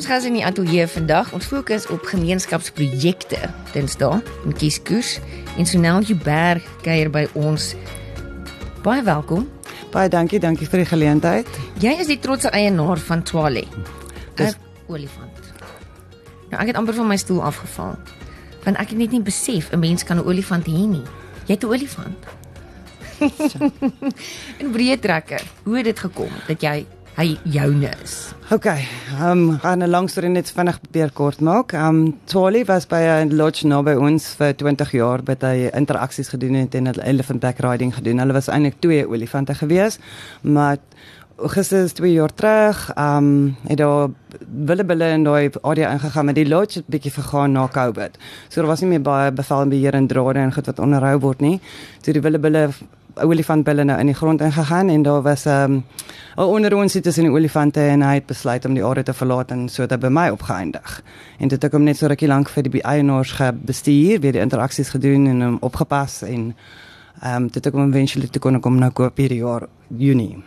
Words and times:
Ons 0.00 0.08
gas 0.08 0.24
in 0.24 0.32
die 0.32 0.44
ateljee 0.48 0.86
vandag, 0.88 1.28
ons 1.36 1.44
fokus 1.44 1.84
op 1.92 2.06
gemeenskapsprojekte. 2.08 3.36
Dinsdae 3.74 4.22
in 4.48 4.54
Kieskus 4.56 5.18
en 5.60 5.66
Sonel 5.68 6.06
Jubber 6.08 6.62
kuier 6.80 7.10
by 7.12 7.26
ons. 7.36 7.74
Baie 8.80 9.02
welkom. 9.04 9.42
Baie 9.92 10.08
dankie, 10.08 10.38
dankie 10.40 10.64
vir 10.72 10.80
die 10.80 10.88
geleentheid. 10.88 11.50
Jy 11.84 11.92
is 12.00 12.08
die 12.08 12.16
trotse 12.16 12.48
eienaar 12.48 12.96
van 13.10 13.20
Twale. 13.28 13.66
Dis- 14.40 14.56
'n 14.56 14.88
olifant. 14.88 15.52
Nou 16.48 16.62
ek 16.62 16.72
het 16.72 16.76
amper 16.76 16.94
van 16.94 17.06
my 17.06 17.16
stoel 17.16 17.44
afgeval. 17.44 17.98
Want 18.64 18.76
ek 18.80 18.88
het 18.88 18.98
net 18.98 19.10
nie 19.10 19.20
besef 19.20 19.68
'n 19.70 19.78
mens 19.78 20.02
kan 20.04 20.16
'n 20.16 20.24
olifant 20.24 20.64
hê 20.66 20.88
nie. 20.88 21.04
Jy 21.44 21.52
het 21.60 21.62
'n 21.62 21.66
olifant. 21.66 22.24
en 24.58 24.72
breë 24.76 24.98
trekker. 24.98 25.42
Hoe 25.64 25.76
het 25.76 25.84
dit 25.84 25.98
gekom 25.98 26.32
dat 26.46 26.60
jy 26.62 26.86
hy 27.20 27.36
joune 27.52 27.90
is? 28.00 28.32
OK, 28.50 28.66
ehm 28.66 29.30
um, 29.30 29.58
gaan 29.60 29.82
'n 29.82 29.90
lang 29.90 30.08
storie 30.08 30.30
net 30.30 30.50
vinnig 30.50 30.80
probeer 30.80 31.10
kort 31.12 31.40
maak. 31.40 31.72
Ehm 31.72 31.96
um, 31.96 32.18
Twali 32.24 32.64
was 32.64 32.86
by 32.86 33.02
'n 33.02 33.36
lodge 33.36 33.66
naby 33.66 33.94
ons 33.94 34.34
vir 34.38 34.54
20 34.56 34.92
jaar 34.92 35.20
wat 35.24 35.42
hy 35.42 35.70
interaksies 35.74 36.28
gedoen 36.28 36.54
het 36.54 36.74
en 36.74 36.86
elephant 36.86 37.40
back 37.40 37.58
riding 37.58 37.94
gedoen. 37.94 38.18
Hulle 38.18 38.32
was 38.32 38.48
eintlik 38.48 38.80
twee 38.80 39.06
olifante 39.08 39.54
gewees, 39.54 39.98
maar 40.40 40.78
Augustus 41.36 41.92
2 41.92 42.12
jaar 42.12 42.34
terug, 42.34 42.90
ehm 42.94 43.16
um, 43.16 43.56
het 43.68 43.78
daar 43.78 44.08
willebulle 44.66 45.08
in 45.12 45.24
daai 45.24 45.50
area 45.62 45.92
ingegaan 45.92 46.24
met 46.24 46.34
die 46.34 46.48
lodge 46.48 46.78
het 46.78 46.86
bietjie 46.86 47.12
vergaan 47.12 47.52
na 47.52 47.68
Covid. 47.68 48.18
So 48.48 48.60
daar 48.60 48.70
was 48.70 48.80
nie 48.80 48.88
meer 48.88 49.02
baie 49.02 49.32
bevel 49.32 49.60
en 49.60 49.68
beheer 49.68 49.94
en 49.94 50.06
drade 50.06 50.38
en 50.38 50.52
goed 50.52 50.66
wat 50.66 50.78
onderhou 50.78 51.18
word 51.18 51.40
nie. 51.40 51.60
So 52.02 52.12
die 52.12 52.20
willebulle 52.20 52.70
olifantbulle 53.14 53.84
nou 53.84 53.98
in 54.00 54.06
die 54.06 54.14
grond 54.14 54.40
ingegaan 54.40 54.88
en 54.88 55.02
daar 55.02 55.22
was 55.22 55.44
'n 55.46 55.48
um, 55.48 55.84
'n 56.36 56.42
onderoonsie 56.42 57.00
tussen 57.00 57.24
die 57.24 57.32
olifante 57.32 57.80
en 57.80 58.02
hy 58.02 58.14
het 58.14 58.26
besluit 58.26 58.64
om 58.64 58.74
die 58.74 58.84
area 58.84 59.02
te 59.02 59.12
verlaat 59.12 59.50
en 59.50 59.68
so 59.68 59.82
het 59.82 59.90
hy 59.90 59.98
by 59.98 60.08
my 60.08 60.28
opgeëindig. 60.28 61.02
En 61.38 61.48
dit 61.48 61.62
het 61.62 61.64
ek 61.64 61.72
hom 61.72 61.84
net 61.84 61.96
so 61.96 62.06
rukkie 62.06 62.28
lank 62.28 62.48
vir 62.48 62.62
die 62.62 62.82
eienaars 62.82 63.32
gebestuur, 63.32 64.20
weer 64.20 64.32
die 64.32 64.40
interaksies 64.40 64.88
gedoen 64.88 65.26
en 65.26 65.42
hom 65.42 65.56
opgepas 65.60 66.22
en 66.22 66.54
ehm 67.22 67.36
um, 67.36 67.46
dit 67.46 67.54
het 67.54 67.66
ek 67.66 67.72
hom 67.72 67.92
eventually 67.92 68.28
te 68.28 68.38
kon 68.38 68.60
kom 68.60 68.78
nou 68.78 68.90
koop 68.90 69.16
hierdie 69.16 69.38
jaar 69.42 69.68
Junie. 69.88 70.42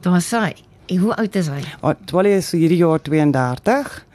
Daar 0.00 0.20
sê, 0.20 0.54
en 0.86 0.96
hoe 0.98 1.14
oud 1.14 1.34
is 1.36 1.48
hy? 1.48 1.94
Twali 2.04 2.32
is 2.32 2.50
hierdie 2.52 2.80
jaar 2.80 3.00
32 3.02 4.06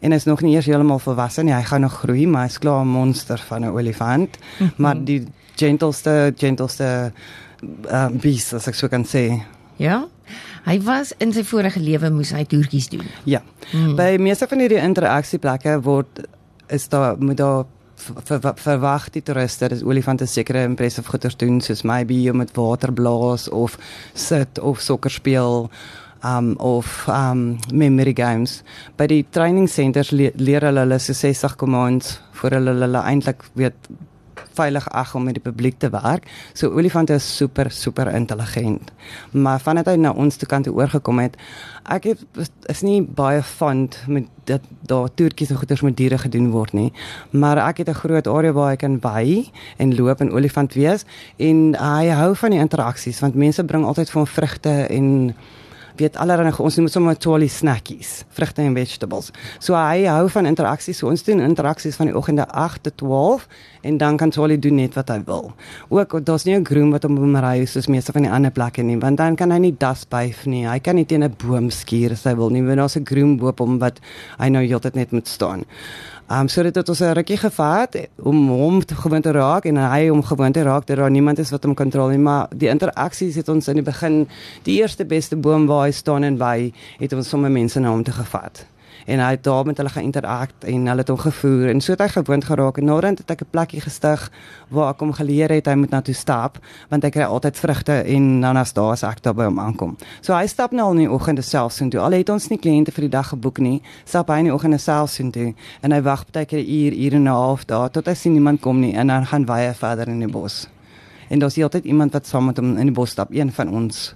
en 0.00 0.12
is 0.12 0.24
nog 0.24 0.40
nie 0.40 0.54
eers 0.54 0.66
heeltemal 0.66 0.98
volwasse 0.98 1.42
nie. 1.42 1.54
Hy 1.54 1.62
gaan 1.62 1.80
nog 1.80 2.00
groei, 2.02 2.26
maar 2.26 2.46
hy's 2.46 2.58
klaar 2.58 2.84
'n 2.84 2.88
monster 2.88 3.38
van 3.48 3.64
'n 3.64 3.74
olifant. 3.74 4.38
Mm 4.38 4.66
-hmm. 4.66 4.72
Maar 4.76 5.04
die 5.04 5.26
gentleste, 5.56 6.34
gentleste 6.38 6.88
uh, 7.10 8.08
beast 8.22 8.54
as 8.56 8.68
ek 8.68 8.78
so 8.78 8.90
kan 8.92 9.06
sê. 9.08 9.28
Ja. 9.80 10.04
Hy 10.66 10.80
was 10.82 11.12
in 11.22 11.32
sy 11.34 11.44
vorige 11.46 11.80
lewe 11.82 12.10
moes 12.10 12.32
hy 12.34 12.42
toertjies 12.48 12.90
doen. 12.90 13.06
Ja. 13.28 13.42
Mm. 13.72 13.94
By 13.98 14.16
meeste 14.22 14.48
van 14.50 14.64
hierdie 14.64 14.82
interaksieplekke 14.82 15.78
word 15.86 16.24
is 16.74 16.88
daar 16.90 17.14
moet 17.22 17.38
daar 17.38 17.66
ver, 17.96 18.40
ver, 18.40 18.54
verwag 18.56 19.10
die 19.14 19.22
toeriste 19.24 19.70
dat 19.72 19.84
olifante 19.86 20.26
sekere 20.26 20.64
impressive 20.66 21.08
goeders 21.10 21.36
doen 21.38 21.60
soos 21.64 21.84
maybe 21.86 22.18
om 22.30 22.42
met 22.42 22.54
water 22.56 22.92
blaas 22.92 23.48
of 23.48 23.78
sit 24.14 24.58
of 24.58 24.80
sokker 24.80 25.10
speel 25.10 25.70
um 26.24 26.54
of 26.58 27.06
um 27.08 27.58
memory 27.72 28.12
games 28.16 28.62
by 28.96 29.06
die 29.06 29.24
training 29.30 29.68
centers 29.68 30.10
le 30.10 30.32
leer 30.36 30.64
hulle 30.64 30.84
hulle 30.84 30.98
so 30.98 31.14
60 31.14 31.56
commands 31.60 32.18
vir 32.40 32.58
hulle 32.58 32.76
hulle 32.82 33.02
eintlik 33.04 33.44
weet 33.54 33.90
veilig 34.56 34.88
ag 34.90 35.14
om 35.14 35.26
met 35.28 35.36
die 35.38 35.44
publiek 35.44 35.78
te 35.78 35.90
werk. 35.92 36.26
So 36.52 36.72
olifante 36.72 37.16
is 37.16 37.28
super 37.36 37.70
super 37.70 38.10
intelligent. 38.14 38.92
Maar 39.30 39.60
vandat 39.60 39.90
hy 39.92 39.96
na 40.00 40.12
ons 40.12 40.36
toe 40.36 40.48
kant 40.48 40.66
toe 40.66 40.74
oorgekom 40.74 41.20
het, 41.22 41.36
ek 41.92 42.10
het, 42.10 42.24
is 42.72 42.82
nie 42.82 43.02
baie 43.02 43.42
fond 43.42 43.98
met 44.06 44.30
dat 44.46 44.62
daar 44.86 45.08
toertjies 45.14 45.50
en 45.50 45.58
goeders 45.58 45.82
met 45.82 45.96
diere 45.98 46.18
gedoen 46.22 46.50
word 46.54 46.72
nie. 46.72 46.92
Maar 47.30 47.58
ek 47.68 47.82
het 47.82 47.88
'n 47.88 48.00
groot 48.02 48.26
area 48.26 48.52
waar 48.52 48.70
hy 48.70 48.76
kan 48.76 48.98
by 48.98 49.50
en 49.76 49.96
loop 49.96 50.20
en 50.20 50.32
olifant 50.32 50.74
wees 50.74 51.04
en 51.36 51.74
hy 51.74 52.08
hou 52.08 52.34
van 52.34 52.50
die 52.50 52.60
interaksies 52.60 53.20
want 53.20 53.34
mense 53.34 53.64
bring 53.64 53.84
altyd 53.84 54.10
vir 54.10 54.20
hom 54.20 54.26
vrugte 54.26 54.86
en 54.88 55.34
weet 55.96 56.16
allerlei 56.20 56.52
ons 56.58 56.76
noem 56.76 56.88
sommer 56.88 57.16
twali 57.18 57.48
snackies, 57.48 58.24
vrugte 58.36 58.62
en 58.62 58.74
vegetables. 58.76 59.30
So 59.58 59.76
hy 59.78 60.04
hou 60.04 60.28
van 60.32 60.48
interaksies. 60.48 61.00
So 61.00 61.08
ons 61.08 61.24
doen 61.26 61.40
interaksies 61.44 61.96
van 61.96 62.10
die 62.10 62.16
oggende 62.16 62.46
8 62.48 62.82
tot 62.82 62.96
12 63.02 63.46
en 63.86 63.98
dan 63.98 64.16
kan 64.16 64.30
twali 64.30 64.58
doen 64.58 64.74
net 64.80 64.94
wat 64.98 65.08
hy 65.12 65.20
wil. 65.26 65.52
Ook 65.88 66.18
daar's 66.26 66.44
nie 66.44 66.56
'n 66.56 66.64
groom 66.66 66.90
wat 66.90 67.02
hom 67.02 67.18
omry 67.18 67.64
soos 67.64 67.86
meeste 67.86 68.12
van 68.12 68.22
die 68.22 68.30
ander 68.30 68.50
plekke 68.50 68.82
nie, 68.82 68.98
want 68.98 69.16
dan 69.16 69.36
kan 69.36 69.50
hy 69.50 69.58
nie 69.58 69.74
das 69.78 70.04
byf 70.04 70.46
nie. 70.46 70.66
Hy 70.66 70.78
kan 70.78 70.94
nie 70.94 71.06
teen 71.06 71.24
'n 71.24 71.34
boom 71.46 71.70
skuur 71.70 72.12
as 72.12 72.24
hy 72.24 72.34
wil 72.34 72.50
nie, 72.50 72.62
want 72.62 72.78
daar's 72.78 72.96
'n 72.96 73.06
groom 73.06 73.36
boop 73.36 73.58
hom 73.58 73.78
wat 73.78 74.00
hy 74.38 74.48
nou 74.48 74.64
heeltyd 74.64 74.94
net 74.94 75.12
moet 75.12 75.28
staan. 75.28 75.64
Ehm 76.28 76.40
um, 76.40 76.48
so 76.48 76.62
dit 76.62 76.74
het 76.74 76.88
ons 76.88 77.00
'n 77.00 77.12
rukkie 77.14 77.36
gevat 77.36 78.08
om 78.16 78.48
hom 78.48 78.84
te 78.84 78.94
gewoon 78.94 79.22
te 79.22 79.30
raak 79.30 79.64
en 79.64 79.76
hy 79.76 80.08
om 80.08 80.22
gewoon 80.22 80.52
te 80.52 80.62
raak 80.62 80.86
dat 80.86 80.96
daar 80.96 81.10
niemand 81.10 81.38
is 81.38 81.50
wat 81.50 81.64
hom 81.64 81.74
kontroleer 81.74 82.16
nie, 82.16 82.24
maar 82.24 82.48
die 82.56 82.68
interaksies 82.68 83.34
het 83.34 83.48
ons 83.48 83.68
in 83.68 83.74
die 83.74 83.82
begin 83.82 84.26
die 84.62 84.80
eerste 84.80 85.04
beste 85.04 85.36
boom 85.36 85.66
waar 85.66 85.84
hy 85.84 85.92
staan 85.92 86.24
en 86.24 86.36
by 86.36 86.72
het 86.98 87.12
ons 87.12 87.28
sommer 87.28 87.50
mense 87.50 87.80
na 87.80 87.90
hom 87.90 88.02
toe 88.02 88.14
gevat 88.14 88.66
en 89.06 89.20
hy 89.22 89.30
het 89.30 89.44
daar 89.44 89.66
met 89.66 89.76
hulle 89.76 89.90
geïnterakt 89.90 90.64
en 90.64 90.86
hulle 90.86 91.02
het 91.02 91.08
hom 91.08 91.18
gevoer 91.18 91.68
en 91.70 91.80
so 91.80 91.94
het 91.94 92.02
hy 92.02 92.08
gewoond 92.08 92.44
geraak 92.44 92.78
en 92.80 92.88
naderhand 92.90 93.22
het 93.22 93.30
ek 93.30 93.42
'n 93.42 93.50
plekkie 93.50 93.80
gestig 93.80 94.30
waar 94.68 94.90
ek 94.94 95.00
hom 95.00 95.12
geleer 95.12 95.50
het 95.50 95.66
hy 95.66 95.74
moet 95.74 95.90
na 95.90 96.00
toe 96.00 96.14
stap 96.14 96.58
want 96.90 97.02
hy 97.02 97.10
kry 97.10 97.22
altyd 97.22 97.56
vrugte 97.56 97.92
en 97.92 98.40
dan 98.40 98.56
as 98.56 98.72
daar 98.72 98.92
as 98.92 99.02
ek 99.02 99.22
daar 99.22 99.34
by 99.34 99.44
hom 99.44 99.58
aankom. 99.58 99.96
So 100.20 100.34
hy 100.34 100.46
stap 100.46 100.72
nou 100.72 100.86
al 100.86 100.92
in 100.92 100.98
die 100.98 101.10
oggende 101.10 101.42
self 101.42 101.72
so 101.72 101.88
toe. 101.88 102.00
Al 102.00 102.12
het 102.12 102.28
ons 102.28 102.48
nie 102.48 102.58
kliënte 102.58 102.92
vir 102.92 103.02
die 103.02 103.10
dag 103.10 103.28
geboek 103.28 103.58
nie, 103.58 103.82
stap 104.04 104.28
hy 104.28 104.38
in 104.38 104.44
die 104.44 104.54
oggende 104.54 104.78
self 104.78 105.10
so 105.10 105.30
toe 105.30 105.54
en 105.82 105.92
hy 105.92 106.00
wag 106.02 106.24
baie 106.32 106.46
keer 106.46 106.58
'n 106.58 106.68
uur, 106.68 106.92
uur 106.92 107.14
en 107.14 107.22
'n 107.22 107.26
half 107.26 107.64
daar 107.64 107.90
tot 107.90 108.06
hy 108.06 108.14
sien 108.14 108.32
niemand 108.32 108.60
kom 108.60 108.80
nie 108.80 108.94
en 108.94 109.06
dan 109.06 109.26
gaan 109.26 109.48
hy 109.48 109.74
verder 109.74 110.08
in 110.08 110.18
die 110.20 110.28
bos. 110.28 110.68
En 111.28 111.38
daar's 111.38 111.58
altyd 111.58 111.84
iemand 111.84 112.12
wat 112.12 112.26
saam 112.26 112.46
met 112.46 112.56
hom 112.56 112.76
in 112.76 112.86
die 112.86 112.94
bos 112.94 113.10
stap, 113.10 113.30
een 113.30 113.52
van 113.52 113.68
ons 113.68 114.14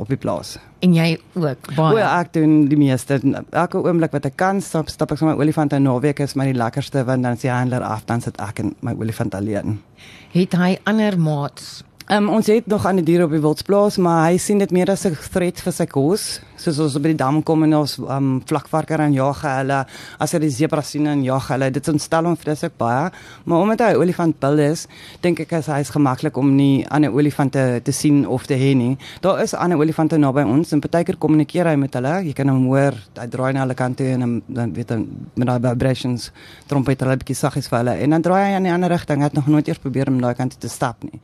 op 0.00 0.08
die 0.08 0.16
plaas. 0.16 0.56
En 0.80 0.94
jy 0.96 1.18
ook 1.34 1.74
baie. 1.76 1.94
O, 1.94 2.00
ek 2.00 2.32
doen 2.32 2.66
die 2.70 2.78
meeste. 2.80 3.20
Elke 3.50 3.82
oomblik 3.82 4.14
wat 4.16 4.26
ek 4.30 4.36
kan, 4.40 4.62
stap 4.64 4.90
stap 4.92 5.12
ek 5.12 5.22
my 5.26 5.36
olifant 5.38 5.72
en 5.76 5.84
naweek 5.86 6.22
is 6.24 6.36
my 6.38 6.48
die 6.48 6.58
lekkerste 6.58 7.04
want 7.08 7.26
dan 7.26 7.38
is 7.38 7.44
die 7.44 7.52
handler 7.52 7.84
af 7.86 8.06
dan 8.08 8.24
sit 8.24 8.40
ek 8.42 8.64
en 8.64 8.74
my 8.80 8.96
olifant 8.98 9.34
alleen. 9.38 9.80
Het 10.32 10.56
hy 10.56 10.76
ander 10.88 11.18
maats? 11.20 11.82
Um, 12.12 12.26
ons 12.28 12.46
het 12.46 12.66
nog 12.66 12.84
aan 12.84 12.98
die 13.00 13.04
diere 13.04 13.24
op 13.24 13.30
die 13.32 13.40
wildsplaas, 13.40 13.96
maar 13.96 14.26
hy 14.26 14.36
sien 14.36 14.58
dit 14.60 14.72
meer 14.74 14.90
as 14.92 15.06
'n 15.06 15.16
threat 15.32 15.60
vir 15.64 15.72
sy 15.72 15.86
kos. 15.86 16.40
Soos 16.56 16.78
ons 16.78 16.98
by 16.98 17.08
die 17.08 17.16
dam 17.16 17.42
kom 17.42 17.62
en 17.62 17.74
ons 17.74 17.96
um, 17.98 18.42
vlakvarker 18.44 19.00
en 19.00 19.14
jag 19.14 19.40
hulle, 19.40 19.86
as 20.20 20.32
hy 20.32 20.38
die 20.38 20.50
zebra 20.50 20.82
sien 20.82 21.06
en 21.06 21.22
jag 21.24 21.48
hulle, 21.48 21.70
dit 21.70 21.88
ontstel 21.88 22.24
hom 22.24 22.36
vreeslik 22.36 22.76
baie. 22.76 23.10
Maar 23.44 23.58
omdat 23.58 23.80
hy 23.80 23.92
'n 23.92 23.96
olifantbil 23.96 24.58
is, 24.58 24.88
dink 25.22 25.40
ek 25.40 25.52
as 25.52 25.66
hy 25.66 25.80
is 25.80 25.88
gemaklik 25.88 26.36
om 26.36 26.54
nie 26.54 26.84
ander 26.90 27.10
olifante 27.10 27.80
te 27.82 27.92
sien 27.92 28.26
of 28.26 28.46
te 28.46 28.54
hê 28.54 28.76
nie. 28.76 28.98
Daar 29.22 29.40
is 29.42 29.54
ander 29.54 29.78
olifante 29.78 30.18
naby 30.18 30.42
ons 30.42 30.72
en 30.72 30.80
partykeer 30.80 31.16
kommunikeer 31.16 31.66
hy 31.66 31.76
met 31.76 31.94
hulle. 31.94 32.24
Jy 32.26 32.32
kan 32.34 32.48
hom 32.48 32.66
hoor, 32.66 32.92
hy 33.16 33.26
draai 33.26 33.52
na 33.54 33.60
hulle 33.60 33.74
kant 33.74 33.96
toe 33.96 34.06
en 34.06 34.42
dan, 34.48 34.72
weet 34.74 34.90
hy 34.90 35.06
met 35.36 35.46
daai 35.46 35.60
vibrations 35.60 36.30
trompeter 36.66 37.06
hulle 37.06 37.16
bietjie 37.16 37.36
saggies 37.36 37.68
vir 37.68 37.78
hulle 37.78 38.02
en 38.02 38.10
dan 38.10 38.22
draai 38.22 38.50
hy 38.50 38.54
aan 38.56 38.64
die 38.64 38.72
ander 38.72 38.90
rigting. 38.90 39.18
Hy 39.18 39.24
het 39.24 39.32
nog 39.32 39.46
nooit 39.46 39.68
eers 39.68 39.78
probeer 39.78 40.08
om 40.08 40.20
daai 40.20 40.34
kant 40.34 40.50
toe 40.50 40.60
te 40.60 40.68
stap 40.68 41.02
nie. 41.04 41.20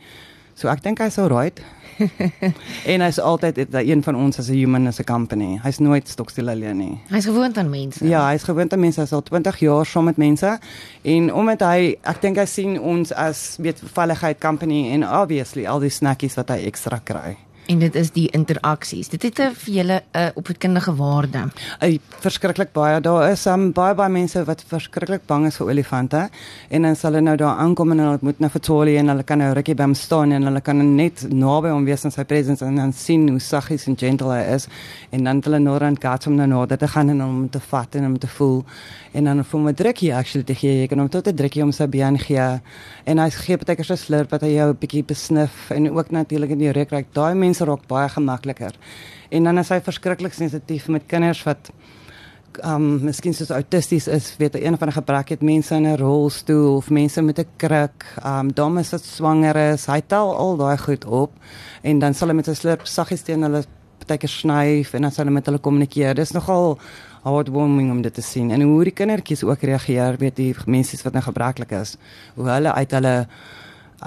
So 0.58 0.66
ek 0.66 0.80
dink 0.82 0.98
hy's 0.98 1.20
alright. 1.22 1.60
en 2.92 3.02
hy's 3.02 3.18
altyd 3.22 3.60
een 3.70 4.02
van 4.02 4.16
ons 4.18 4.38
as 4.38 4.48
'n 4.50 4.58
human 4.58 4.86
as 4.90 4.98
'n 4.98 5.06
company. 5.06 5.58
Hy's 5.62 5.78
nooit 5.78 6.08
stokstil 6.08 6.50
alleen 6.50 6.76
nie. 6.76 6.98
Hy's 7.10 7.24
gewoond 7.30 7.58
aan 7.58 7.70
mense. 7.70 8.02
Ja, 8.06 8.26
hy's 8.30 8.42
gewoond 8.42 8.72
aan 8.72 8.80
mense. 8.80 9.00
Hy's 9.00 9.12
al 9.12 9.22
20 9.22 9.58
jaar 9.58 9.86
saam 9.86 10.04
met 10.04 10.16
mense. 10.16 10.58
En 11.02 11.34
omdat 11.34 11.60
hy 11.60 11.96
ek 12.02 12.20
dink 12.20 12.36
hy 12.36 12.44
sien 12.44 12.80
ons 12.80 13.12
as 13.12 13.56
weet 13.60 13.82
veiligheid 13.94 14.38
company 14.38 14.90
en 14.90 15.06
obviously 15.06 15.66
al 15.66 15.78
die 15.78 15.90
snackies 15.90 16.34
wat 16.34 16.48
hy 16.50 16.66
ekstra 16.66 17.00
kry. 17.04 17.36
En 17.68 17.78
dit 17.78 17.94
is 18.00 18.08
die 18.16 18.28
interaksies. 18.32 19.10
Dit 19.12 19.22
het 19.22 19.38
'n 19.38 19.52
vir 19.52 19.74
julle 19.74 20.02
'n 20.12 20.18
uh, 20.18 20.28
opvoedkundige 20.34 20.94
waarde. 20.94 21.52
Ey, 21.78 22.00
verskriklik 22.20 22.72
baie. 22.72 23.00
Daar 23.00 23.30
is 23.30 23.46
um, 23.46 23.72
baie 23.72 23.94
baie 23.94 24.10
mense 24.10 24.44
wat 24.44 24.64
verskriklik 24.66 25.26
bang 25.26 25.46
is 25.46 25.56
vir 25.56 25.66
olifante 25.66 26.28
en 26.68 26.82
dan 26.82 26.96
sal 26.96 27.12
hulle 27.12 27.22
nou 27.22 27.36
daar 27.36 27.56
aankom 27.56 27.90
en 27.90 27.98
hulle 27.98 28.18
moet 28.20 28.38
nou 28.38 28.50
vertolie 28.50 28.96
en 28.96 29.08
hulle 29.08 29.22
kan 29.22 29.38
nou 29.38 29.52
rukkie 29.52 29.74
by 29.74 29.82
hom 29.82 29.94
staan 29.94 30.32
en 30.32 30.42
hulle 30.42 30.60
kan 30.60 30.94
net 30.96 31.26
naby 31.30 31.68
hom 31.68 31.84
wees 31.84 32.04
in 32.04 32.10
sy 32.10 32.24
presence 32.24 32.64
en 32.64 32.76
dan 32.76 32.92
sien 32.92 33.28
hoe 33.28 33.40
saggies 33.40 33.86
en 33.86 33.96
gentle 33.96 34.32
hy 34.32 34.54
is 34.54 34.68
en 35.10 35.24
dan 35.24 35.40
hulle 35.44 35.58
nou 35.58 35.78
aan 35.84 36.00
gats 36.00 36.26
om 36.26 36.34
nou 36.34 36.46
nader 36.46 36.78
te 36.78 36.88
gaan 36.88 37.10
en 37.10 37.20
hom 37.20 37.48
te 37.48 37.60
vat 37.60 37.94
en 37.94 38.04
hom 38.04 38.18
te 38.18 38.26
voel 38.26 38.64
en 39.12 39.24
dan 39.24 39.44
vir 39.44 39.60
my 39.60 39.72
drukkie 39.72 40.14
actually 40.14 40.44
te 40.44 40.54
gee. 40.54 40.80
Jy 40.80 40.88
kan 40.88 40.98
hom 40.98 41.08
tot 41.08 41.28
'n 41.28 41.36
drukkie 41.36 41.62
om 41.62 41.72
sy 41.72 41.86
been 41.86 42.18
gee 42.18 42.60
en 43.06 43.18
hy 43.18 43.30
gee 43.30 43.56
baie 43.56 43.76
keer 43.76 43.84
so 43.84 43.96
slurp 43.96 44.30
dat 44.30 44.42
hy 44.42 44.54
jou 44.56 44.70
'n 44.70 44.78
bietjie 44.80 45.04
besnif 45.04 45.70
en 45.70 45.90
ook 45.90 46.10
natuurlik 46.10 46.50
in 46.50 46.58
die 46.58 46.72
reuk 46.72 46.90
raak. 46.90 47.06
Daai 47.12 47.34
mense 47.34 47.57
raak 47.64 47.86
baie 47.86 48.08
gemakliker. 48.08 48.74
En 49.30 49.44
dan 49.44 49.58
is 49.58 49.68
hy 49.68 49.80
verskriklik 49.80 50.32
sensitief 50.32 50.88
met 50.88 51.06
kinders 51.06 51.42
wat 51.44 51.70
um 52.64 53.04
miskien 53.04 53.34
soos 53.34 53.50
autisties 53.54 54.08
is, 54.10 54.32
weet 54.40 54.56
jy, 54.56 54.64
een 54.64 54.78
van 54.78 54.90
die 54.90 54.96
gebrek 54.96 55.28
het 55.34 55.42
mense 55.42 55.74
in 55.74 55.86
'n 55.86 55.98
rolstoel 56.00 56.76
of 56.76 56.90
mense 56.90 57.22
met 57.22 57.38
'n 57.38 57.46
kruk, 57.56 58.06
um 58.24 58.52
dames 58.52 58.90
wat 58.90 59.04
swanger 59.04 59.56
is, 59.56 59.86
hy 59.86 60.00
tel 60.00 60.36
al 60.36 60.56
daai 60.56 60.78
goed 60.78 61.04
op 61.04 61.30
en 61.82 61.98
dan 61.98 62.14
sal 62.14 62.28
hy 62.28 62.34
met 62.34 62.46
sy 62.46 62.54
slurp 62.54 62.86
saggies 62.86 63.22
teen 63.22 63.42
hulle 63.42 63.64
partykeer 63.98 64.28
snyf 64.28 64.94
en 64.94 65.02
dan 65.02 65.12
sal 65.12 65.24
hulle 65.24 65.34
met 65.34 65.46
hulle 65.46 65.58
kommunikeer. 65.58 66.14
Dis 66.14 66.32
nogal 66.32 66.78
heartwarming 67.24 67.90
om 67.90 68.02
dit 68.02 68.14
te 68.14 68.22
sien 68.22 68.50
en 68.50 68.62
hoe 68.62 68.84
die 68.84 68.92
kindertjies 68.92 69.44
ook 69.44 69.62
reageer, 69.62 70.16
weet 70.18 70.36
die 70.36 70.54
mense 70.66 71.02
wat 71.02 71.12
nou 71.12 71.22
gebreklik 71.22 71.72
is, 71.72 71.96
hoe 72.34 72.48
hulle 72.48 72.72
uit 72.72 72.90
hulle 72.90 73.26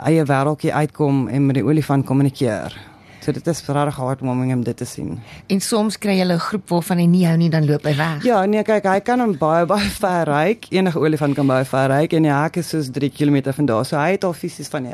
eie 0.08 0.24
wêreldjie 0.24 0.74
uitkom 0.74 1.28
en 1.28 1.46
met 1.46 1.56
die 1.56 1.66
olifant 1.66 2.06
kommunikeer. 2.06 2.91
So 3.22 3.32
dit 3.32 3.48
is 3.48 3.60
regtig 3.68 3.98
heartwarming 4.02 4.50
om 4.54 4.64
dit 4.66 4.78
te 4.78 4.86
sien. 4.86 5.20
En 5.54 5.60
soms 5.62 5.98
kry 6.02 6.16
jy 6.18 6.26
'n 6.26 6.40
groep 6.40 6.70
waarvan 6.70 6.98
hy 6.98 7.06
nie 7.06 7.26
hou 7.28 7.38
nie 7.38 7.50
dan 7.50 7.66
loop 7.66 7.84
hy 7.84 7.96
weg. 7.96 8.24
Ja, 8.24 8.46
nee, 8.46 8.64
kyk, 8.64 8.84
hy 8.84 9.00
kan 9.00 9.20
hom 9.20 9.38
baie 9.38 9.66
baie 9.66 9.90
ver 10.02 10.26
ry. 10.26 10.58
Enige 10.70 10.98
olifant 11.00 11.36
kan 11.36 11.46
baie 11.46 11.66
ver 11.66 11.90
ry 11.90 12.08
en 12.10 12.24
die 12.24 12.34
hek 12.34 12.58
is 12.58 12.70
soos 12.70 12.90
3 12.90 13.10
km 13.10 13.54
van 13.54 13.66
daar. 13.66 13.86
So 13.86 13.98
hy 13.98 14.12
het 14.12 14.24
al 14.24 14.34
fisies 14.34 14.70
van 14.70 14.88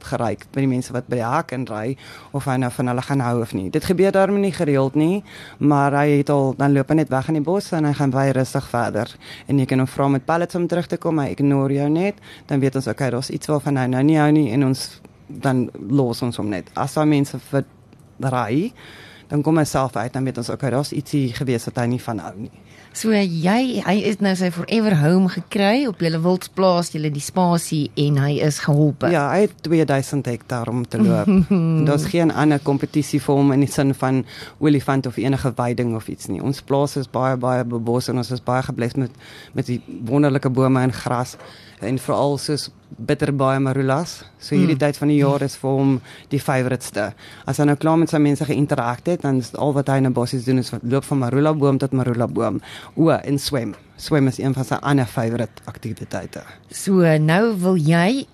gery 0.00 0.36
met 0.38 0.62
die 0.62 0.66
mense 0.66 0.92
wat 0.92 1.08
by 1.08 1.16
die 1.16 1.26
hek 1.26 1.52
in 1.52 1.66
ry 1.66 1.96
of 2.32 2.44
hy 2.44 2.56
nou 2.56 2.70
van 2.70 2.86
hulle 2.86 3.02
gaan 3.02 3.20
hou 3.20 3.40
of 3.42 3.54
nie. 3.54 3.70
Dit 3.70 3.84
gebeur 3.84 4.12
daarmee 4.12 4.40
nie 4.40 4.52
gereeld 4.52 4.94
nie, 4.94 5.24
maar 5.58 5.92
hy 5.92 6.18
het 6.18 6.30
al 6.30 6.54
dan 6.56 6.72
loop 6.72 6.88
hy 6.88 6.94
net 6.94 7.10
weg 7.10 7.28
in 7.28 7.34
die 7.34 7.42
bos 7.42 7.72
en 7.72 7.84
hy 7.84 7.92
gaan 7.92 8.10
baie 8.10 8.32
rustig 8.32 8.68
verder. 8.70 9.10
En 9.48 9.58
jy 9.58 9.66
kan 9.66 9.78
hom 9.78 9.88
vra 9.88 10.08
met 10.08 10.24
pallets 10.24 10.54
om 10.54 10.68
terug 10.68 10.86
te 10.86 10.96
kom, 10.96 11.18
hy 11.18 11.34
ignore 11.34 11.74
jou 11.74 11.88
net, 11.90 12.14
dan 12.46 12.60
weet 12.60 12.76
ons 12.76 12.86
okay, 12.86 13.10
daar's 13.10 13.30
iets 13.30 13.50
waarvan 13.50 13.76
hy 13.76 13.86
nou 13.86 14.02
nie 14.02 14.18
hou 14.18 14.30
nie 14.30 14.52
en 14.52 14.64
ons 14.64 15.00
dan 15.26 15.68
los 15.88 16.22
ons 16.22 16.36
hom 16.36 16.48
net. 16.52 16.70
As 16.74 16.94
daar 16.94 17.08
mense 17.08 17.38
vir 17.50 17.64
ry, 18.20 18.72
dan 19.28 19.42
kom 19.42 19.58
hy 19.58 19.64
self 19.68 19.96
uit 19.96 20.12
dan 20.12 20.24
weet 20.24 20.38
ons 20.38 20.52
okay, 20.52 20.70
daar's 20.70 20.92
ietsie 20.94 21.32
gewees 21.34 21.64
wat 21.70 21.80
hy 21.82 21.88
nie 21.94 22.02
van 22.02 22.20
hou 22.22 22.34
nie. 22.46 22.52
So 22.94 23.10
jy 23.10 23.82
hy 23.82 23.94
is 24.06 24.20
nou 24.22 24.36
sy 24.38 24.52
forever 24.54 24.94
home 25.00 25.26
gekry 25.32 25.88
op 25.90 26.02
julle 26.04 26.20
wildsplaas, 26.22 26.92
julle 26.94 27.10
die 27.10 27.22
spasie 27.24 27.88
en 27.98 28.20
hy 28.22 28.36
is 28.46 28.60
geholpe. 28.62 29.10
Ja, 29.10 29.24
hy 29.32 29.48
het 29.48 29.56
2000 29.66 30.30
hektaar 30.30 30.70
om 30.70 30.84
te 30.86 31.00
loop. 31.02 31.26
Daar's 31.88 32.06
geen 32.12 32.30
ander 32.30 32.62
kompetisie 32.62 33.18
vir 33.24 33.40
hom 33.40 33.50
in 33.56 33.64
die 33.66 33.70
sin 33.72 33.90
van 33.98 34.22
olifant 34.62 35.10
of 35.10 35.18
enige 35.18 35.50
veiding 35.58 35.96
of 35.98 36.06
iets 36.12 36.30
nie. 36.30 36.38
Ons 36.38 36.62
plaas 36.62 36.94
is 37.00 37.10
baie 37.10 37.34
baie 37.40 37.66
bebos 37.66 38.12
en 38.12 38.22
ons 38.22 38.30
is 38.30 38.44
baie 38.44 38.62
gebless 38.62 38.94
met 39.00 39.18
met 39.58 39.66
die 39.66 39.80
wonderlike 40.06 40.54
bome 40.54 40.86
en 40.86 40.94
gras 40.94 41.34
en 41.82 41.98
veral 41.98 42.38
soos 42.38 42.70
bitterbaai 42.98 43.58
marulas. 43.60 44.24
So 44.38 44.54
hierdie 44.54 44.76
mm. 44.76 44.82
tyd 44.82 44.98
van 45.00 45.08
die 45.12 45.18
jaar 45.18 45.42
is 45.42 45.56
vir 45.60 45.70
hom 45.78 45.94
die 46.32 46.40
favoritste. 46.40 47.12
As 47.46 47.58
hy 47.58 47.68
nou 47.68 47.76
klaar 47.80 47.98
met 48.00 48.12
sy 48.12 48.20
mense 48.22 48.44
geïnterakteer 48.44 49.18
het, 49.18 49.24
dan 49.26 49.40
is 49.42 49.52
al 49.54 49.74
wat 49.76 49.88
hy 49.88 49.98
in 50.02 50.06
'n 50.06 50.16
bossies 50.16 50.44
doen 50.44 50.58
is 50.58 50.72
loop 50.82 51.04
van 51.04 51.18
marula 51.18 51.54
boom 51.54 51.78
tot 51.78 51.92
marula 51.92 52.26
boom. 52.26 52.60
O, 52.96 53.10
en 53.10 53.38
swem. 53.38 53.74
Swem 53.96 54.26
is 54.28 54.38
een 54.38 54.54
van 54.54 54.64
sy 54.64 54.74
ander 54.82 55.06
favorite 55.06 55.62
aktiwiteite. 55.64 56.42
So 56.70 57.02
nou 57.18 57.56
wil 57.58 57.76
jy 57.76 58.26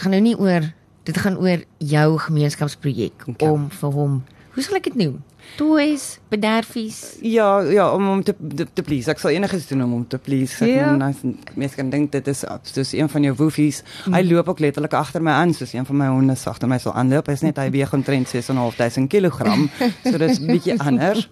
gaan 0.00 0.10
nou 0.10 0.20
nie 0.20 0.36
oor 0.38 0.72
dit 1.04 1.16
gaan 1.16 1.36
oor 1.36 1.64
jou 1.78 2.18
gemeenskapsprojek 2.18 3.28
okay. 3.28 3.48
om 3.48 3.68
vir 3.70 3.90
hom. 3.90 4.22
Hoe 4.54 4.62
sal 4.62 4.76
ek 4.76 4.84
dit 4.84 4.94
noem? 4.94 5.22
Toys, 5.56 6.18
bederfies. 6.28 7.16
Ja, 7.20 7.60
ja, 7.60 7.92
om 7.94 8.08
om 8.08 8.22
te 8.22 8.34
te, 8.56 8.66
te 8.72 8.82
please. 8.82 9.10
Ek 9.10 9.20
sal 9.22 9.34
enigiets 9.36 9.66
doen 9.70 9.84
om 9.84 9.92
hom 9.98 10.06
te 10.08 10.18
please. 10.18 10.58
Ek 10.64 10.70
ja. 10.70 11.12
mense 11.54 11.78
kan 11.78 11.90
dink 11.90 12.12
dit 12.12 12.28
is 12.30 12.44
soos 12.70 12.92
een 12.92 13.08
van 13.08 13.22
jou 13.28 13.34
woefies. 13.38 13.82
Mm. 14.04 14.16
Hy 14.16 14.22
loop 14.28 14.48
ook 14.54 14.62
letterlik 14.64 14.96
agter 14.98 15.22
my 15.22 15.36
aan 15.38 15.54
soos 15.54 15.74
een 15.74 15.86
van 15.86 16.00
my 16.00 16.08
honde 16.12 16.36
agter 16.44 16.68
my 16.70 16.78
sal 16.82 16.94
aanloop. 16.98 17.30
Hy's 17.30 17.44
net 17.46 17.60
hy 17.62 17.68
weeg 17.74 17.94
omtrent 17.94 18.30
6.500 18.34 19.08
kg. 19.10 19.52
So 20.04 20.18
dis 20.18 20.40
'n 20.40 20.46
bietjie 20.46 20.78
anders. 20.80 21.28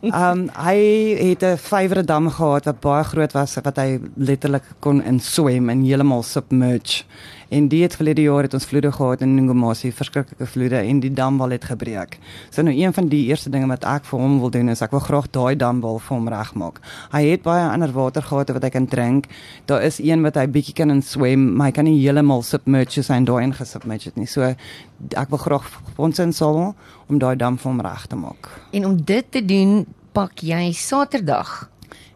Ehm 0.00 0.14
um, 0.14 0.48
hy 0.66 0.78
het 1.18 1.44
'n 1.44 1.58
vyfre 1.58 2.04
dam 2.04 2.30
gehad 2.30 2.64
wat 2.64 2.80
baie 2.80 3.04
groot 3.04 3.32
was 3.32 3.54
wat 3.62 3.76
hy 3.76 4.00
letterlik 4.16 4.64
kon 4.80 5.02
in 5.02 5.20
swem 5.20 5.68
en 5.68 5.84
heeltemal 5.84 6.22
submerge. 6.22 7.04
En 7.52 7.66
die 7.68 7.82
het 7.82 7.92
verlede 7.98 8.22
jaar 8.24 8.46
het 8.46 8.54
ons 8.56 8.64
vloede 8.64 8.88
gehad 8.92 9.20
in 9.20 9.34
Ngomasi, 9.44 9.90
verskriklike 9.92 10.46
vloede 10.48 10.78
en 10.80 11.00
die 11.02 11.10
damwal 11.12 11.52
het 11.52 11.66
gebreek. 11.68 12.16
So 12.50 12.62
nou 12.64 12.72
een 12.72 12.94
van 12.96 13.10
die 13.12 13.26
eerste 13.28 13.50
dinge 13.52 13.68
wat 13.68 13.84
ek 13.84 14.06
vir 14.08 14.22
hom 14.22 14.38
wil 14.40 14.52
doen 14.54 14.72
is 14.72 14.80
ek 14.80 14.94
wil 14.96 15.02
graag 15.04 15.28
daai 15.36 15.56
damwal 15.60 16.00
vir 16.00 16.16
hom 16.16 16.30
regmaak. 16.32 16.80
Hy 17.12 17.22
het 17.26 17.44
baie 17.44 17.66
ander 17.68 17.92
watergate 17.92 18.56
wat 18.56 18.64
hy 18.64 18.70
kan 18.72 18.86
drink. 18.88 19.28
Daar 19.68 19.84
is 19.84 20.00
een 20.00 20.24
wat 20.24 20.38
hy 20.40 20.46
bietjie 20.48 20.72
kan 20.80 21.02
swem, 21.04 21.50
maar 21.58 21.68
hy 21.68 21.76
kan 21.76 21.84
nie 21.84 21.98
heeltemal 22.00 22.40
submerge 22.46 23.04
sy 23.04 23.20
en 23.20 23.28
daai 23.28 23.42
ingesubmerge 23.50 24.14
nie. 24.16 24.26
So 24.26 24.48
ek 24.48 25.28
wil 25.28 25.42
graag 25.44 25.68
ons 26.00 26.24
insal 26.24 26.62
om 27.08 27.20
daai 27.20 27.36
dam 27.36 27.60
vir 27.60 27.68
hom 27.68 27.84
reg 27.84 28.08
te 28.08 28.16
maak. 28.16 28.48
En 28.72 28.88
om 28.88 28.96
dit 28.96 29.28
te 29.28 29.44
doen, 29.44 29.82
pak 30.16 30.40
jy 30.40 30.72
Saterdag 30.72 31.71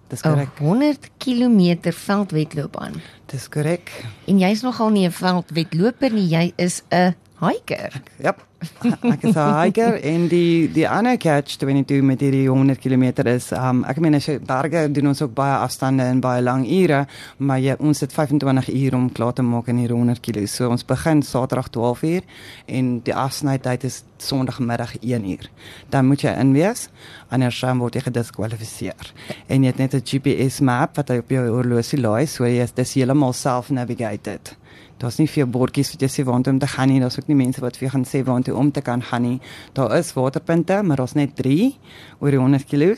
Dis 0.09 0.21
korrek. 0.23 0.49
100 0.59 1.11
km 1.19 1.91
veldwedloop 1.91 2.77
aan. 2.79 3.01
Dis 3.27 3.49
korrek. 3.49 3.91
En 4.31 4.39
jy's 4.39 4.63
nogal 4.63 4.91
nie 4.91 5.07
'n 5.07 5.13
veldwedloper 5.13 6.13
nie, 6.13 6.29
jy 6.29 6.53
is 6.57 6.83
'n 6.91 7.15
hiker. 7.41 8.03
Ja. 8.19 8.35
Ek 9.13 9.23
is 9.23 9.37
'n 9.37 9.53
hiker 9.61 9.99
en 10.01 10.29
die 10.29 10.69
die 10.73 10.87
ander 10.89 11.17
catch 11.21 11.59
22 11.61 12.01
met 12.03 12.19
die 12.19 12.49
100 12.49 12.81
km 12.81 13.27
is 13.29 13.53
um 13.53 13.85
ek 13.85 14.01
meen 14.01 14.15
as 14.17 14.27
jy 14.27 14.39
berge 14.41 14.87
doen 14.93 15.11
ons 15.13 15.23
ook 15.23 15.35
baie 15.35 15.57
afstande 15.61 16.03
en 16.03 16.21
baie 16.21 16.43
lang 16.43 16.65
ure 16.65 17.07
maar 17.37 17.61
jy 17.61 17.77
ons 17.79 18.01
het 18.01 18.13
25 18.13 18.71
ure 18.73 18.97
om 18.97 19.13
klaar 19.13 19.33
te 19.33 19.43
maak 19.43 19.69
in 19.69 19.77
die 19.77 19.89
100 19.93 20.21
km 20.21 20.47
so 20.47 20.71
ons 20.71 20.85
begin 20.85 21.23
Saterdag 21.23 21.69
12 21.69 22.03
uur 22.03 22.23
en 22.67 23.01
die 23.05 23.15
afsnytyd 23.15 23.85
is 23.85 24.05
Sondagmiddag 24.19 24.97
1 25.03 25.29
uur. 25.29 25.51
Dan 25.93 26.07
moet 26.07 26.23
jy 26.25 26.33
inwees 26.41 26.89
anders 27.29 27.61
dan 27.61 27.79
word 27.79 27.95
jy 27.95 28.01
gediskwalifiseer. 28.07 29.13
En 29.49 29.63
jy 29.63 29.69
het 29.69 29.79
net 29.79 29.95
'n 29.95 30.01
GPS 30.01 30.61
map 30.61 30.97
wat 30.97 31.09
jy 31.09 31.19
op 31.19 31.29
jou 31.31 31.49
horlosie 31.49 32.01
laai 32.01 32.27
so 32.27 32.45
jy 32.45 32.63
is 32.63 32.73
dis 32.73 32.95
heeltemal 32.95 33.33
self 33.33 33.71
navigated 33.71 34.57
Daar's 34.99 35.19
nie 35.21 35.29
veel 35.29 35.47
bordjies 35.47 35.93
wat 35.93 36.07
jy 36.07 36.09
sê 36.09 36.25
waar 36.25 36.41
om 36.41 36.59
te 36.59 36.67
gaan 36.67 36.89
nie. 36.89 37.01
Daar's 37.01 37.19
ook 37.19 37.29
nie 37.29 37.37
mense 37.37 37.61
wat 37.61 37.77
vir 37.77 37.89
jou 37.89 37.93
gaan 37.99 38.07
sê 38.09 38.23
waar 38.25 38.41
om 38.57 38.73
te 38.73 38.81
kan 38.81 39.03
gaan 39.03 39.23
nie. 39.23 39.41
Daar 39.73 39.97
is 39.99 40.13
waterpunte, 40.13 40.83
maar 40.83 40.97
daar's 40.97 41.15
net 41.15 41.37
3 41.37 41.77
oor 42.21 42.31
die 42.31 42.41
100 42.41 42.65
km. 42.65 42.97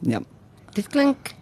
Ja. 0.00 0.20
Dit 0.74 0.88
klink 0.88 1.34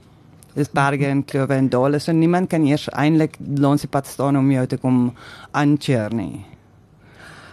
dis 0.54 0.68
berge 0.68 1.06
en 1.08 1.24
klove 1.24 1.56
en 1.56 1.68
dale, 1.72 1.98
so 1.98 2.12
niemand 2.12 2.50
kan 2.52 2.64
eers 2.68 2.88
eintlik 2.92 3.38
langs 3.56 3.86
die 3.86 3.90
pad 3.90 4.06
staan 4.06 4.36
om 4.36 4.50
jou 4.52 4.66
te 4.68 4.76
kom 4.76 5.12
aancheer 5.56 6.12
nie. 6.14 6.44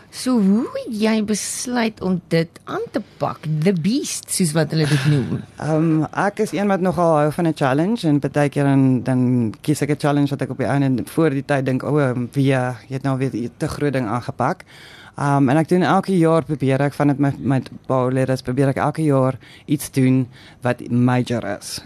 So 0.09 0.39
hoe 0.41 0.65
het 0.73 0.93
jy 1.01 1.19
besluit 1.23 2.01
om 2.01 2.15
dit 2.33 2.59
aan 2.65 2.81
te 2.91 3.01
pak? 3.21 3.43
The 3.61 3.73
beast, 3.77 4.31
soos 4.33 4.55
wat 4.57 4.73
hulle 4.73 4.87
dit 4.89 5.05
noem. 5.11 5.43
Ehm 5.61 5.75
um, 5.75 6.07
ek 6.17 6.41
is 6.45 6.53
een 6.55 6.67
wat 6.71 6.81
nogal 6.81 7.13
hou 7.17 7.31
van 7.31 7.47
'n 7.47 7.53
challenge 7.53 8.07
en 8.07 8.19
baie 8.19 8.49
keer 8.49 8.63
dan 8.63 9.03
dan 9.03 9.53
kies 9.61 9.81
ek 9.81 9.89
'n 9.89 9.99
challenge 9.99 10.29
wat 10.29 10.41
ek 10.41 10.49
op 10.49 10.57
die 10.57 10.65
einde 10.65 11.03
voor 11.05 11.29
die 11.29 11.45
tyd 11.45 11.65
dink, 11.65 11.83
o, 11.83 11.99
oh, 11.99 12.17
wie 12.33 12.45
jy 12.49 12.73
het 12.89 13.03
nou 13.03 13.17
weer 13.17 13.29
'n 13.33 13.51
te 13.57 13.67
groot 13.67 13.93
ding 13.93 14.07
aangepak. 14.07 14.65
Ehm 15.17 15.37
um, 15.37 15.49
en 15.49 15.57
ek 15.57 15.69
doen 15.69 15.81
elke 15.81 16.17
jaar 16.17 16.43
probeer 16.43 16.81
ek 16.81 16.93
van 16.93 17.07
dit 17.07 17.19
my 17.19 17.33
my 17.37 17.61
bouleerders 17.87 18.41
probeer 18.41 18.67
ek 18.67 18.77
elke 18.77 19.03
jaar 19.03 19.37
iets 19.65 19.91
doen 19.91 20.27
wat 20.61 20.89
major 20.89 21.45
is. 21.57 21.81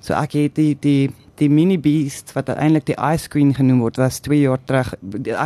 So 0.00 0.14
ek 0.14 0.32
het 0.32 0.54
die 0.54 0.76
die 0.80 1.10
die 1.40 1.48
mini 1.48 1.78
beast 1.80 2.32
wat 2.36 2.50
eintlik 2.52 2.86
die 2.90 2.98
ice 2.98 3.28
queen 3.32 3.54
genoem 3.56 3.80
word 3.80 4.00
was 4.00 4.20
2 4.26 4.40
jaar 4.42 4.60
terug 4.68 4.92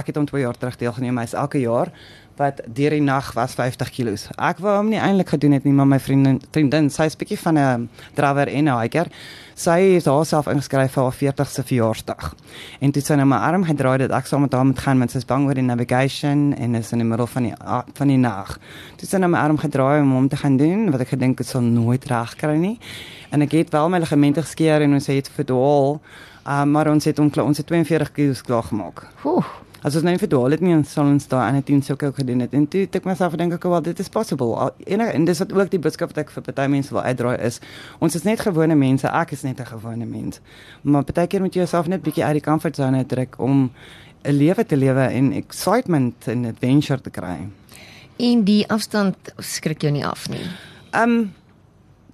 ek 0.00 0.10
het 0.10 0.16
hom 0.18 0.26
2 0.26 0.42
jaar 0.42 0.58
terug 0.58 0.78
deelgeneem 0.80 1.18
hy's 1.22 1.34
elke 1.34 1.62
jaar 1.62 1.92
wat 2.36 2.60
deur 2.66 2.90
die 2.90 3.02
nag 3.02 3.32
was 3.36 3.54
50 3.56 3.90
kg. 3.90 4.14
Ek 4.36 4.60
wou 4.64 4.76
hom 4.76 4.90
nie 4.92 5.00
eintlik 5.00 5.32
gedoen 5.34 5.56
het 5.56 5.64
nie, 5.64 5.72
maar 5.76 5.88
my 5.88 5.98
vriendin 6.00 6.38
vriendin, 6.52 6.90
sy's 6.92 7.16
bietjie 7.16 7.38
van 7.40 7.58
'n 7.58 7.88
drawer 8.14 8.48
en 8.48 8.68
'n 8.68 8.80
hiker. 8.80 9.08
Sy 9.54 9.96
het 9.96 10.04
haarself 10.04 10.46
ingeskryf 10.46 10.92
vir 10.92 11.02
haar 11.02 11.12
40ste 11.12 11.62
verjaarsdag. 11.64 12.34
En 12.80 12.90
toe 12.92 13.02
sy 13.02 13.14
nou 13.14 13.26
my 13.26 13.36
arm 13.36 13.64
gedraai 13.64 14.02
het, 14.02 14.10
ek 14.10 14.26
saam 14.26 14.40
met 14.40 14.52
haar 14.52 14.66
moet 14.66 14.78
gaan 14.78 14.98
met 14.98 15.10
sy 15.10 15.20
bang 15.26 15.46
oor 15.46 15.54
die 15.54 15.62
navigation 15.62 16.54
en 16.54 16.74
is 16.74 16.92
in 16.92 16.98
die 16.98 17.06
middel 17.06 17.26
van 17.26 17.42
die 17.42 17.54
van 17.94 18.08
die 18.08 18.18
nag. 18.18 18.58
Toe 18.96 19.08
sy 19.08 19.16
nou 19.16 19.30
my 19.30 19.38
arm 19.38 19.56
gedraai 19.58 20.00
om 20.02 20.12
hom 20.12 20.28
te 20.28 20.36
gaan 20.36 20.56
doen, 20.56 20.90
wat 20.90 21.00
ek 21.00 21.08
gedink 21.08 21.38
het 21.38 21.46
sou 21.46 21.62
nooit 21.62 22.04
reg 22.04 22.36
kry 22.36 22.56
nie. 22.56 22.78
En 23.30 23.42
ek 23.42 23.52
het 23.52 23.70
wel 23.70 23.88
my 23.88 23.98
ligamente 23.98 24.42
geskeur 24.42 24.82
en 24.82 24.92
ons 24.92 25.06
het 25.06 25.28
verdwaal. 25.28 26.00
Uh, 26.46 26.62
maar 26.64 26.86
ons 26.86 27.04
het 27.04 27.18
onklaar 27.18 27.46
ons 27.46 27.58
het 27.58 27.66
42 27.66 28.12
kg 28.12 28.68
gemaak. 28.68 29.06
Oeh. 29.24 29.65
As 29.86 29.94
ons 29.94 30.02
nou 30.02 30.16
verdwaal 30.18 30.56
het 30.56 30.62
nie 30.66 30.72
ons 30.74 30.92
sal 30.96 31.06
ons 31.06 31.28
aan 31.30 31.56
'n 31.56 31.62
teen 31.62 31.82
sou 31.82 31.94
ook 31.94 32.16
gedoen 32.16 32.40
het. 32.40 32.52
En 32.52 32.66
toe 32.68 32.88
ek 32.90 33.04
myself 33.04 33.36
dink 33.36 33.52
ek 33.52 33.62
wel 33.62 33.82
dit 33.82 33.98
is 33.98 34.08
possible. 34.08 34.72
En 34.86 35.00
en 35.00 35.24
dis 35.24 35.38
wat 35.38 35.52
ook 35.52 35.70
die 35.70 35.78
boodskap 35.78 36.08
wat 36.08 36.18
ek 36.18 36.30
vir 36.30 36.42
party 36.42 36.66
mense 36.66 36.90
wil 36.90 37.02
uitdraai 37.02 37.38
is. 37.38 37.60
Ons 38.00 38.14
is 38.14 38.22
net 38.22 38.40
gewone 38.40 38.74
mense. 38.74 39.06
Ek 39.06 39.30
is 39.30 39.42
net 39.42 39.60
'n 39.60 39.66
gewone 39.66 40.04
mens. 40.04 40.40
Maar 40.82 41.04
baie 41.04 41.26
keer 41.26 41.40
moet 41.40 41.54
jy 41.54 41.60
jouself 41.60 41.86
net 41.86 42.02
bietjie 42.02 42.24
uit 42.24 42.32
die 42.32 42.50
comfort 42.50 42.76
zone 42.76 43.06
trek 43.06 43.38
om 43.38 43.70
'n 44.24 44.32
lewe 44.32 44.66
te 44.66 44.76
lewe 44.76 45.06
en 45.06 45.32
excitement 45.32 46.26
en 46.26 46.44
adventure 46.44 47.00
te 47.00 47.10
kry. 47.10 47.48
En 48.16 48.44
die 48.44 48.68
afstand 48.68 49.16
skrik 49.38 49.82
jou 49.82 49.92
nie 49.92 50.06
af 50.06 50.28
nie. 50.28 50.46
Ehm 50.90 51.10
um, 51.10 51.32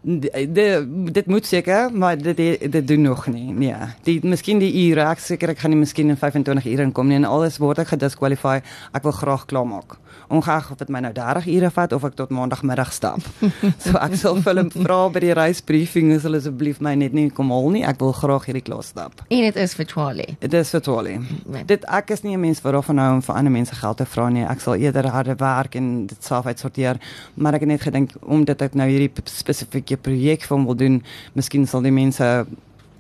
dit 0.02 1.14
dit 1.14 1.26
moet 1.26 1.47
seker 1.47 1.92
maar 1.92 2.18
dit 2.18 2.37
dit 2.73 2.88
doen 2.88 3.00
nog 3.00 3.26
nie 3.26 3.52
nee 3.52 3.75
die 4.02 4.18
miskien 4.23 4.59
die 4.59 4.94
ek 4.99 5.18
seker 5.18 5.54
ek 5.54 5.59
gaan 5.62 5.71
nie 5.71 5.78
miskien 5.78 6.11
in 6.11 6.18
25 6.18 6.66
ure 6.66 6.82
inkom 6.82 7.06
nie 7.06 7.21
en 7.21 7.25
alles 7.25 7.59
word 7.62 7.78
ek 7.78 7.94
gediskwalify 7.94 8.59
ek 8.92 9.02
wil 9.02 9.14
graag 9.14 9.47
klaar 9.47 9.66
maak 9.66 9.99
ongeag 10.32 10.71
of 10.71 10.78
dit 10.80 10.88
my 10.88 11.02
nou 11.04 11.12
30 11.12 11.47
ure 11.52 11.71
vat 11.75 11.92
of 11.92 12.04
ek 12.09 12.16
tot 12.16 12.32
maandagmiddag 12.32 12.92
stap. 12.94 13.25
so 13.85 13.99
ek 14.00 14.16
sal 14.21 14.38
vir 14.40 14.50
hulle 14.52 14.64
vra 14.73 14.99
by 15.12 15.23
die 15.25 15.35
reisbriefing 15.37 16.12
is 16.16 16.26
hulle 16.26 16.40
asseblief 16.40 16.80
my 16.85 16.94
net 16.99 17.16
nie 17.16 17.28
kom 17.35 17.52
hol 17.52 17.68
nie. 17.75 17.85
Ek 17.88 18.00
wil 18.00 18.14
graag 18.16 18.49
hierdie 18.49 18.64
klas 18.64 18.92
stap. 18.94 19.25
En 19.28 19.44
dit 19.47 19.61
is 19.64 19.76
vir 19.78 19.88
Charlie. 19.92 20.28
Dit 20.42 20.56
is 20.56 20.73
vir 20.75 20.85
Charlie. 20.87 21.18
Nee. 21.44 21.66
Dit 21.68 21.85
ek 22.00 22.14
is 22.16 22.25
nie 22.25 22.37
'n 22.37 22.40
mens 22.40 22.62
wat 22.64 22.76
daarvan 22.78 23.02
hou 23.02 23.11
om 23.18 23.23
vir 23.23 23.35
ander 23.37 23.52
mense 23.52 23.75
geld 23.75 23.97
te 23.97 24.06
vra 24.06 24.28
nie. 24.28 24.44
Ek 24.44 24.61
sal 24.61 24.75
eerder 24.75 25.11
harde 25.11 25.37
werk 25.37 25.76
en 25.76 26.06
dit 26.06 26.25
self 26.25 26.47
uitsorteer. 26.47 27.00
Maar 27.35 27.54
ek 27.54 27.61
het 27.61 27.68
net 27.68 27.82
gedink 27.82 28.11
omdat 28.23 28.62
ek 28.62 28.75
nou 28.75 28.88
hierdie 28.88 29.11
spesifieke 29.25 29.92
bietjie 29.93 30.03
projek 30.03 30.47
vir 30.47 30.57
hom 30.57 30.67
wil 30.67 30.77
doen, 30.77 31.03
miskien 31.35 31.67
sal 31.67 31.83
die 31.83 31.93
mense 31.93 32.47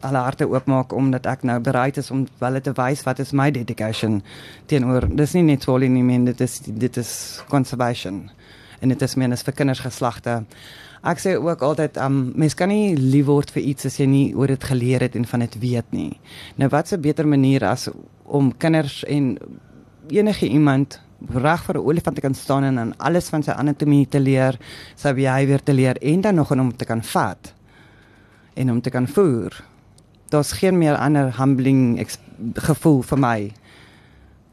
alle 0.02 0.18
harte 0.18 0.48
oopmaak 0.50 0.92
omdat 0.92 1.26
ek 1.26 1.44
nou 1.44 1.60
bereid 1.60 1.96
is 1.96 2.10
om 2.10 2.26
hulle 2.40 2.60
te 2.60 2.72
wys 2.74 3.04
wat 3.06 3.20
is 3.20 3.32
my 3.32 3.50
dedication 3.50 4.22
teenoor. 4.66 5.06
Dis 5.08 5.34
nie 5.34 5.42
net 5.42 5.64
vol 5.64 5.86
nie 5.86 6.02
men 6.02 6.24
dit 6.24 6.40
is 6.40 6.60
dit 6.66 6.96
is 6.96 7.42
conservation. 7.48 8.30
En 8.80 8.88
dit 8.88 9.02
is 9.02 9.14
menens 9.14 9.42
vir 9.42 9.54
kinders 9.54 9.80
geslagte 9.80 10.42
ek 11.02 11.18
sê 11.18 11.34
ook 11.34 11.62
altyd 11.62 11.96
um 11.98 12.32
mens 12.38 12.54
kan 12.54 12.68
nie 12.70 12.94
lief 12.96 13.26
word 13.26 13.50
vir 13.50 13.62
iets 13.62 13.86
as 13.86 13.98
jy 13.98 14.06
nie 14.06 14.34
oor 14.34 14.50
dit 14.50 14.64
geleer 14.64 15.02
het 15.02 15.16
en 15.18 15.26
van 15.26 15.40
dit 15.40 15.58
weet 15.62 15.92
nie. 15.92 16.18
Nou 16.56 16.68
wat's 16.68 16.92
'n 16.92 17.00
beter 17.00 17.26
manier 17.26 17.64
as 17.64 17.88
om 18.24 18.52
kinders 18.56 19.04
en 19.04 19.38
enige 20.08 20.46
iemand 20.46 21.00
reg 21.28 21.64
vir 21.64 21.76
'n 21.76 21.84
olifant 21.84 22.16
te 22.16 22.22
kan 22.22 22.34
staan 22.34 22.64
en 22.64 22.78
aan 22.78 22.94
alles 22.98 23.28
van 23.28 23.42
sy 23.42 23.50
anatomie 23.50 24.08
te 24.08 24.20
leer, 24.20 24.58
sy 24.96 25.12
behavior 25.12 25.62
te 25.62 25.72
leer 25.72 25.96
en 26.02 26.20
dan 26.20 26.34
nog 26.34 26.50
om 26.50 26.76
te 26.76 26.84
kan 26.84 27.02
vat 27.02 27.54
en 28.54 28.70
om 28.70 28.80
te 28.80 28.90
kan 28.90 29.08
voer 29.08 29.72
daar's 30.32 30.52
geen 30.52 30.78
meer 30.78 30.96
ander 30.96 31.36
humbling 31.36 32.06
gevoel 32.54 33.02
vir 33.02 33.20
my 33.20 33.38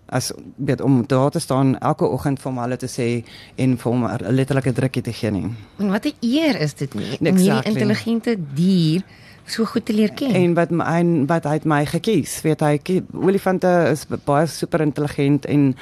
as 0.09 0.31
weet 0.57 0.81
om 0.81 1.03
daar 1.07 1.29
te 1.31 1.39
staan 1.39 1.75
elke 1.77 2.07
oggend 2.07 2.41
vir 2.41 2.55
hulle 2.57 2.77
te 2.81 2.89
sê 2.89 3.07
en 3.55 3.77
vir 3.77 3.91
hom 3.91 4.05
'n 4.05 4.33
letterlike 4.35 4.73
drukkie 4.73 5.03
te 5.03 5.13
gee 5.13 5.31
nie. 5.31 5.47
En 5.77 5.89
wat 5.89 6.05
'n 6.05 6.15
eer 6.19 6.55
is 6.59 6.73
dit 6.73 6.93
nie 6.93 7.17
om 7.19 7.38
hierdie 7.38 7.71
intelligente 7.71 8.38
dier 8.53 9.03
so 9.51 9.65
goed 9.65 9.85
te 9.85 9.93
leer 9.93 10.11
ken. 10.13 10.33
En 10.35 10.53
wat 10.53 10.71
my 10.71 11.01
wat 11.29 11.47
hy 11.49 11.57
het 11.59 11.65
my 11.65 11.81
gekies, 11.85 12.39
weet 12.45 12.61
hy 12.65 13.01
olifante 13.13 13.69
is 13.91 14.05
baie 14.25 14.47
super 14.47 14.81
intelligent 14.85 15.45
en 15.49 15.73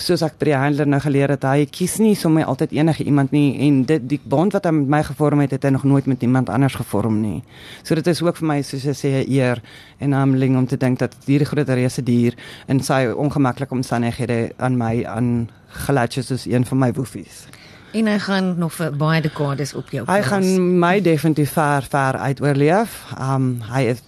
soos 0.00 0.22
ek 0.24 0.38
by 0.40 0.48
die 0.48 0.56
handler 0.56 0.88
nou 0.88 1.00
geleer 1.04 1.34
het, 1.34 1.44
hy 1.44 1.66
kies 1.68 1.98
nie 2.00 2.14
sommer 2.16 2.48
altyd 2.48 2.72
enige 2.78 3.04
iemand 3.04 3.32
nie 3.34 3.60
en 3.66 3.82
dit 3.88 4.04
die 4.08 4.20
bond 4.24 4.54
wat 4.56 4.64
hy 4.64 4.72
met 4.78 4.88
my 4.94 5.02
gevorm 5.04 5.42
het, 5.44 5.52
het 5.52 5.66
hy 5.68 5.72
nog 5.74 5.84
nooit 5.84 6.08
met 6.08 6.22
iemand 6.24 6.50
anders 6.50 6.78
gevorm 6.80 7.20
nie. 7.20 7.42
So 7.84 7.94
dit 7.98 8.08
is 8.08 8.22
ook 8.24 8.40
vir 8.40 8.48
my 8.48 8.60
soos 8.64 8.86
jy 8.88 8.96
sê 8.96 9.10
'n 9.22 9.30
eer 9.30 9.62
en 10.00 10.12
humbling 10.12 10.56
om 10.56 10.66
te 10.66 10.76
dink 10.76 10.98
dat 10.98 11.14
hierdie 11.26 11.46
groot 11.46 11.68
reuse 11.68 12.02
dier 12.02 12.34
in 12.68 12.80
sy 12.80 13.06
ongemaklike 13.06 13.74
omstandighede 13.74 14.52
aan 14.58 14.76
my 14.76 15.04
aan 15.04 15.50
gelatches 15.86 16.30
is 16.30 16.46
een 16.46 16.64
van 16.64 16.78
my 16.78 16.92
woefies. 16.92 17.46
En 17.92 18.06
hy 18.06 18.18
gaan 18.18 18.54
nog 18.58 18.72
vir 18.72 18.96
baie 18.96 19.20
dekades 19.20 19.74
op 19.74 19.90
jou. 19.92 20.06
Hy 20.08 20.22
gaan 20.24 20.78
my 20.78 21.00
definitief 21.04 21.52
ver 21.52 21.84
ver 21.90 22.16
uit 22.16 22.40
oorleef. 22.40 22.96
Um 23.20 23.58
hy 23.68 23.82
is 23.92 24.00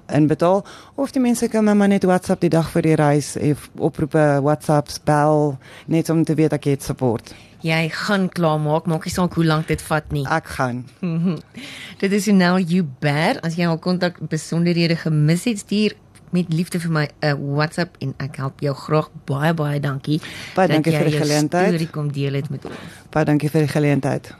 en 0.08 0.26
betaal 0.26 0.64
of 0.94 1.12
die 1.12 1.22
mense 1.22 1.48
kan 1.52 1.68
my 1.68 1.86
net 1.86 2.06
WhatsApp 2.08 2.40
die 2.44 2.52
dag 2.52 2.70
vir 2.72 2.82
die 2.82 2.96
reis 2.98 3.34
of 3.36 3.68
oproepe 3.76 4.24
WhatsApp 4.42 4.90
spel 4.90 5.58
net 5.86 6.10
om 6.10 6.24
te 6.24 6.34
weet 6.38 6.56
ek 6.56 6.70
het 6.72 6.82
support. 6.82 7.34
Jy 7.66 7.88
gaan 7.90 8.28
klaar 8.30 8.60
maak, 8.62 8.86
maak 8.86 9.04
nie 9.04 9.12
saak 9.12 9.34
hoe 9.34 9.44
lank 9.44 9.66
dit 9.66 9.82
vat 9.82 10.12
nie. 10.14 10.24
Ek 10.30 10.46
gaan. 10.58 10.84
dit 12.02 12.12
is 12.12 12.28
nou 12.30 12.54
you 12.60 12.86
bad 13.02 13.42
as 13.46 13.58
jy 13.58 13.66
al 13.66 13.80
kontak 13.82 14.20
besonderhede 14.30 14.96
gemis 14.96 15.48
het, 15.50 15.64
stuur 15.66 15.96
met 16.30 16.52
liefde 16.52 16.80
vir 16.80 16.92
my 16.92 17.06
'n 17.08 17.26
uh, 17.26 17.56
WhatsApp 17.56 17.96
en 17.98 18.14
ek 18.18 18.36
help 18.36 18.60
jou 18.60 18.74
graag 18.74 19.08
baie 19.24 19.54
baie 19.54 19.80
dankie. 19.80 20.20
Baie 20.54 20.68
dankie 20.68 20.92
vir 20.92 21.10
die 21.10 21.18
geleentheid. 21.18 21.72
Storie 21.74 21.90
kom 21.90 22.12
deel 22.12 22.32
dit 22.32 22.50
met 22.50 22.64
ons. 22.64 22.76
Baie 23.10 23.24
dankie 23.24 23.50
vir 23.50 23.60
die 23.60 23.72
geleentheid. 23.72 24.34